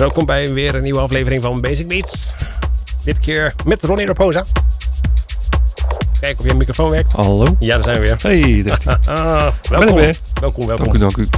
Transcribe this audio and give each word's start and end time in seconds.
Welkom 0.00 0.26
bij 0.26 0.52
weer 0.52 0.74
een 0.74 0.82
nieuwe 0.82 1.00
aflevering 1.00 1.42
van 1.42 1.60
Basic 1.60 1.88
Beats. 1.88 2.32
Dit 3.04 3.20
keer 3.20 3.54
met 3.64 3.82
Ronnie 3.82 4.06
Raposa. 4.06 4.44
Kijk 6.20 6.38
of 6.38 6.44
je 6.44 6.54
microfoon 6.54 6.90
werkt. 6.90 7.12
Hallo. 7.12 7.56
Ja, 7.58 7.74
daar 7.74 7.84
zijn 7.84 8.00
we 8.00 8.02
weer. 8.02 8.16
Hey, 8.22 8.62
daar 8.62 8.78
die. 8.84 9.12
Ah, 9.14 9.52
Ben 9.68 9.78
welkom. 9.78 9.98
ik 9.98 10.04
weer. 10.04 10.18
Welkom, 10.40 10.66
welkom. 10.66 10.86
Dank 10.86 10.96
u, 10.96 10.98
dank 10.98 11.16
u. 11.16 11.28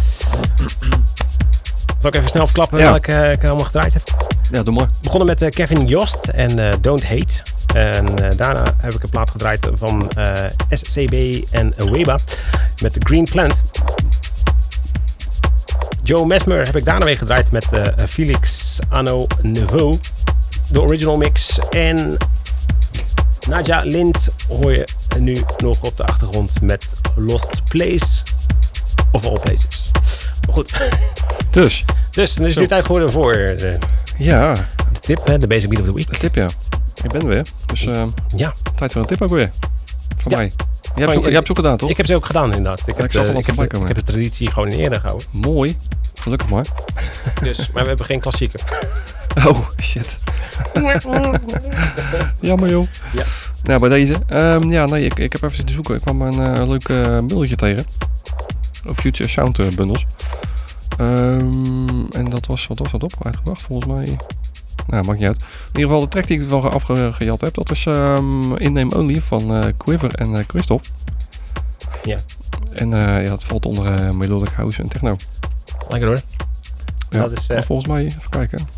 Zal 1.98 2.10
ik 2.10 2.16
even 2.16 2.28
snel 2.28 2.44
verklappen 2.44 2.78
Ja. 2.78 2.90
welke 2.90 3.12
eh, 3.12 3.32
ik 3.32 3.44
allemaal 3.44 3.64
gedraaid 3.64 3.92
heb? 3.92 4.02
Ja, 4.50 4.62
doe 4.62 4.74
maar. 4.74 4.88
begonnen 5.02 5.26
met 5.26 5.42
eh, 5.42 5.50
Kevin 5.50 5.86
Jost 5.86 6.26
en 6.26 6.58
eh, 6.58 6.74
Don't 6.80 7.04
Hate. 7.04 7.42
En 7.74 8.14
daarna 8.36 8.62
heb 8.76 8.94
ik 8.94 9.02
een 9.02 9.08
plaat 9.08 9.30
gedraaid 9.30 9.68
van 9.74 10.10
SCB 10.68 11.44
en 11.50 11.74
Weba 11.76 12.18
met 12.82 12.96
Green 12.98 13.24
Plant. 13.24 13.54
Joe 16.02 16.26
Mesmer 16.26 16.66
heb 16.66 16.76
ik 16.76 16.84
daarna 16.84 17.04
weer 17.04 17.16
gedraaid 17.16 17.50
met 17.50 17.72
eh, 17.72 17.86
Felix 18.08 18.78
Anno 18.88 19.26
Neveu, 19.42 19.98
de 20.68 20.80
original 20.80 21.16
mix. 21.16 21.58
En 21.70 22.16
Nadja 23.48 23.80
Lind 23.84 24.28
hoor 24.48 24.72
je 24.72 24.84
nu 25.18 25.36
nog 25.56 25.80
op 25.80 25.96
de 25.96 26.04
achtergrond 26.06 26.60
met 26.60 26.86
Lost 27.16 27.62
Place 27.68 28.06
of 29.12 29.26
All 29.26 29.38
Places. 29.38 29.90
Maar 30.46 30.54
goed, 30.54 30.72
Dus, 31.50 31.84
dus 32.10 32.34
dan 32.34 32.46
is 32.46 32.50
het 32.54 32.62
nu 32.62 32.68
tijd 32.68 32.84
geworden 32.84 33.10
voor 33.10 33.32
de, 33.32 33.78
ja, 34.16 34.54
de 34.92 35.00
tip, 35.00 35.26
hè, 35.26 35.38
de 35.38 35.46
Basic 35.46 35.68
Beat 35.68 35.80
of 35.80 35.86
the 35.86 35.94
Week. 35.94 36.12
een 36.12 36.18
tip 36.18 36.34
ja. 36.34 36.48
Ik 37.02 37.10
ben 37.12 37.20
er 37.20 37.26
weer. 37.28 37.46
Dus 37.66 37.86
eh, 37.86 38.04
Ja, 38.36 38.54
tijd 38.74 38.92
voor 38.92 39.00
een 39.00 39.06
tip 39.06 39.22
ook 39.22 39.30
weer. 39.30 39.50
Van 40.16 40.30
Ja. 40.30 40.36
mij. 40.36 40.52
Je 40.94 41.00
hebt, 41.00 41.24
je- 41.24 41.32
ze 41.32 41.38
ook 41.38 41.56
gedaan, 41.56 41.76
toch? 41.76 41.90
Ik 41.90 41.96
heb 41.96 42.06
ze 42.06 42.14
ook 42.14 42.26
gedaan 42.26 42.44
inderdaad. 42.44 42.80
Ik 42.80 42.86
heb, 42.86 43.04
ik 43.04 43.12
heb, 43.46 43.62
ik 43.62 43.86
heb 43.86 43.94
de 43.96 44.02
traditie 44.02 44.50
gewoon 44.50 44.68
in 44.68 44.78
ere 44.78 45.00
gehouden. 45.00 45.26
Mooi. 45.30 45.76
Gelukkig 46.20 46.48
maar. 46.48 46.66
Dus, 47.42 47.58
maar 47.72 47.82
we 47.82 47.88
hebben 47.88 48.06
geen 48.06 48.20
klassieker. 48.20 48.60
Oh, 49.46 49.58
shit. 49.80 50.18
Jammer 52.40 52.68
joh. 52.70 52.86
Ja. 53.12 53.24
Nou, 53.62 53.80
bij 53.80 53.88
deze. 53.88 54.16
Ehm, 54.26 54.70
ja, 54.70 54.86
nee, 54.86 55.04
ik, 55.04 55.18
ik 55.18 55.32
heb 55.32 55.42
even 55.42 55.56
zitten 55.56 55.74
zoeken. 55.74 55.94
Ik 55.94 56.00
kwam 56.00 56.22
een 56.22 56.54
eh, 56.54 56.68
leuk 56.68 56.88
eh 56.88 57.16
bundeltje 57.16 57.56
tegen. 57.56 57.86
Future 58.94 59.28
Sound 59.28 59.58
eh, 59.58 59.66
bundles. 59.68 60.06
Ehm, 60.98 62.04
en 62.10 62.30
dat 62.30 62.46
was, 62.46 62.66
wat 62.66 62.78
was 62.78 62.90
dat 62.90 63.02
op? 63.02 63.12
Uitgebracht 63.22 63.62
volgens 63.62 63.92
mij. 63.92 64.16
Nou, 64.86 65.04
maakt 65.04 65.18
niet 65.18 65.28
uit. 65.28 65.38
In 65.38 65.46
ieder 65.66 65.82
geval 65.82 66.00
de 66.00 66.08
track 66.08 66.26
die 66.26 66.36
ik 66.36 66.42
ervan 66.42 66.72
afgejat 66.72 67.40
heb. 67.40 67.54
Dat 67.54 67.70
is 67.70 67.86
ehm 67.86 68.54
In 68.54 68.72
Name 68.72 68.96
Only 68.96 69.20
van 69.20 69.54
eh, 69.54 69.66
Quiver 69.76 70.14
en 70.14 70.34
eh 70.36 70.44
Christoph. 70.46 70.90
Ja. 72.04 72.18
En 72.72 72.92
eh, 72.92 73.22
ja, 73.22 73.28
dat 73.28 73.44
valt 73.44 73.66
onder 73.66 73.86
eh 73.86 74.10
Melodic 74.10 74.52
House 74.52 74.82
en 74.82 74.88
Techno. 74.88 75.16
Lekker 75.88 76.08
hoor. 76.08 76.20
Ja, 77.10 77.18
Dat 77.18 77.32
is, 77.38 77.46
maar 77.46 77.64
volgens 77.64 77.88
mij, 77.88 78.04
even 78.04 78.30
kijken. 78.30 78.68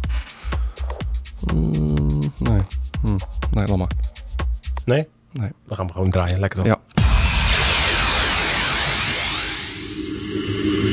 Mm, 1.54 2.18
nee. 2.38 2.60
Hm. 3.00 3.16
Nee, 3.50 3.66
laat 3.66 3.76
maar. 3.76 3.90
Nee? 4.84 5.08
Nee. 5.32 5.50
Dan 5.66 5.76
gaan 5.76 5.86
we 5.86 5.92
gewoon 5.92 6.10
draaien. 6.10 6.40
Lekker 6.40 6.58
toch? 6.58 6.66
Ja. 6.66 6.80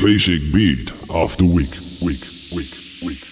Basic 0.02 0.52
Beat 0.52 1.06
of 1.08 1.36
the 1.36 1.54
Week. 1.54 1.78
Week, 2.00 2.26
week, 2.50 2.74
week, 3.00 3.24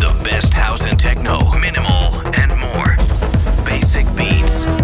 The 0.00 0.20
best 0.24 0.54
house 0.54 0.86
and 0.86 0.98
techno, 0.98 1.54
minimal 1.58 2.22
and 2.34 2.58
more. 2.58 2.96
Basic 3.64 4.06
beats. 4.16 4.79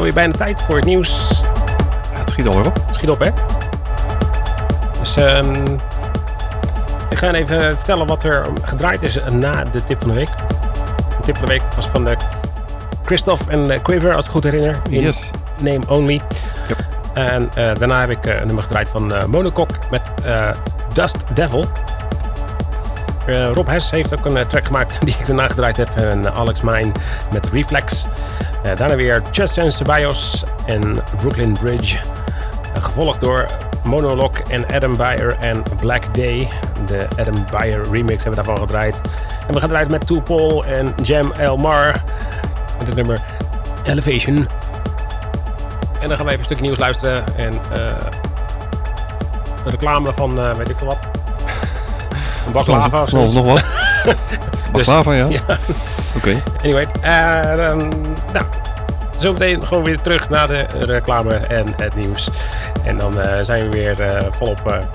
Alweer 0.00 0.14
bijna 0.14 0.36
tijd 0.36 0.60
voor 0.60 0.76
het 0.76 0.84
nieuws. 0.84 1.40
Ja, 2.12 2.18
het 2.18 2.30
schiet 2.30 2.48
alweer 2.48 2.66
op. 2.66 2.80
Schiet 2.90 3.10
op, 3.10 3.18
hè? 3.20 3.30
Dus 5.00 5.16
ehm 5.16 5.64
ik 7.10 7.18
ga 7.18 7.32
even 7.32 7.60
vertellen 7.76 8.06
wat 8.06 8.22
er 8.22 8.46
gedraaid 8.62 9.02
is 9.02 9.18
na 9.30 9.64
de 9.64 9.84
tip 9.84 9.98
van 10.00 10.08
de 10.08 10.14
week. 10.14 10.28
De 11.16 11.24
tip 11.24 11.36
van 11.36 11.44
de 11.46 11.52
week 11.52 11.62
was 11.76 11.86
van 11.86 12.04
de 12.04 12.16
Christophe 13.04 13.50
en 13.50 13.70
eh, 13.70 13.82
Quiver, 13.82 14.14
als 14.14 14.24
ik 14.24 14.30
goed 14.30 14.44
herinner. 14.44 14.78
In 14.90 15.00
Yes. 15.00 15.30
Name 15.58 15.80
Only. 15.88 16.20
Yep. 16.68 16.78
En 17.12 17.50
eh, 17.54 17.74
daarna 17.78 18.00
heb 18.00 18.10
ik 18.10 18.26
eh, 18.26 18.40
een 18.40 18.46
nummer 18.46 18.62
gedraaid 18.64 18.88
van 18.88 19.14
eh 19.14 19.24
Monocock 19.24 19.68
met 19.90 20.02
eh, 20.24 20.48
Dust 20.92 21.16
Devil. 21.34 21.64
Eh, 23.26 23.50
Rob 23.52 23.68
Hess 23.68 23.90
heeft 23.90 24.18
ook 24.18 24.24
een 24.24 24.36
eh, 24.36 24.46
track 24.46 24.64
gemaakt 24.66 24.92
die 25.04 25.16
ik 25.18 25.26
daarna 25.26 25.46
gedraaid 25.48 25.76
heb. 25.76 25.88
En 25.96 26.26
eh, 26.26 26.36
Alex 26.38 26.60
Mine 26.60 26.92
met 27.32 27.46
Reflex. 27.52 28.06
Eh, 28.62 28.76
daarna 28.76 28.96
weer 28.96 29.22
Chess 29.30 29.58
and 29.58 29.72
Ceballos 29.72 30.44
en 30.66 31.02
Brooklyn 31.20 31.52
Bridge. 31.52 31.98
Eh, 32.74 32.82
gevolgd 32.82 33.20
door 33.20 33.46
Monolog 33.84 34.38
en 34.38 34.66
Adam 34.74 34.96
Beyer 34.96 35.36
en 35.40 35.62
Black 35.80 36.14
Day. 36.14 36.48
De 36.86 37.06
Adam 37.18 37.44
Beyer 37.50 37.90
remix 37.90 38.22
hebben 38.22 38.40
we 38.40 38.46
daarvan 38.46 38.58
gedraaid. 38.66 38.94
En 39.48 39.54
we 39.54 39.60
gaan 39.60 39.70
eruit 39.70 39.88
met 39.88 40.24
Paul 40.24 40.64
en 40.64 40.94
Jam 41.02 41.32
Elmar. 41.32 42.02
Met 42.78 42.86
het 42.86 42.96
nummer 42.96 43.20
Elevation. 43.84 44.36
En 46.00 46.08
dan 46.08 46.16
gaan 46.16 46.26
we 46.26 46.32
even 46.32 46.38
een 46.38 46.44
stukje 46.44 46.62
nieuws 46.62 46.78
luisteren. 46.78 47.36
En 47.36 47.52
eh 47.52 48.06
de 49.64 49.70
reclame 49.70 50.12
van, 50.12 50.56
weet 50.56 50.68
ik 50.68 50.76
veel 50.76 50.86
wat. 50.86 50.98
Een 52.66 52.74
alles 52.74 53.10
zoiets. 53.10 53.32
nog 53.32 53.44
wat. 53.44 53.64
Baklava, 54.72 55.12
ja. 55.12 55.26
ja. 55.46 55.58
Oké. 56.16 56.42
Anyway, 56.62 56.86
eh, 57.00 57.56
dan, 57.56 57.78
nou, 58.32 58.44
zometeen 59.18 59.66
gewoon 59.66 59.84
weer 59.84 60.00
terug 60.00 60.28
naar 60.28 60.46
de 60.48 60.66
reclame 60.72 61.34
en 61.34 61.66
het 61.76 61.94
nieuws. 61.94 62.30
En 62.84 62.98
dan 62.98 63.20
eh, 63.20 63.44
zijn 63.44 63.62
we 63.62 63.68
weer 63.68 64.00
eh, 64.00 64.26
volop 64.30 64.86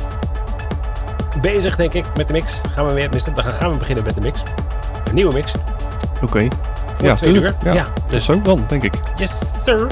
bezig, 1.41 1.75
denk 1.75 1.93
ik, 1.93 2.05
met 2.17 2.27
de 2.27 2.33
mix. 2.33 2.61
Gaan 2.73 2.85
we 2.85 2.93
weer, 2.93 3.09
dan 3.35 3.43
gaan 3.43 3.71
we 3.71 3.77
beginnen 3.77 4.03
met 4.03 4.15
de 4.15 4.21
mix. 4.21 4.39
Een 5.07 5.15
nieuwe 5.15 5.33
mix. 5.33 5.51
Oké. 6.21 6.47
Ja, 7.01 7.15
twee 7.15 7.33
tuurlijk. 7.33 7.55
uur. 7.63 7.73
Ja. 7.73 7.73
ja, 7.73 7.83
Tot 7.93 8.09
dus 8.09 8.25
zo 8.25 8.41
dan, 8.41 8.63
denk 8.67 8.83
ik. 8.83 8.93
yes 9.15 9.63
sir. 9.63 9.87